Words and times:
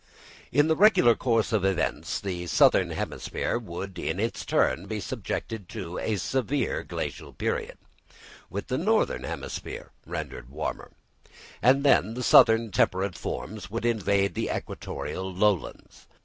In 0.51 0.67
the 0.67 0.75
regular 0.75 1.13
course 1.13 1.51
of 1.53 1.63
events 1.63 2.19
the 2.19 2.47
southern 2.47 2.89
hemisphere 2.89 3.59
would 3.59 3.99
in 3.99 4.19
its 4.19 4.43
turn 4.43 4.87
be 4.87 4.99
subjected 4.99 5.69
to 5.69 5.99
a 5.99 6.15
severe 6.15 6.83
Glacial 6.83 7.33
period, 7.33 7.77
with 8.49 8.65
the 8.65 8.79
northern 8.79 9.25
hemisphere 9.25 9.91
rendered 10.07 10.49
warmer; 10.49 10.89
and 11.61 11.83
then 11.83 12.15
the 12.15 12.23
southern 12.23 12.71
temperate 12.71 13.15
forms 13.15 13.69
would 13.69 13.85
invade 13.85 14.33
the 14.33 14.49
equatorial 14.51 15.31
lowlands. 15.31 16.07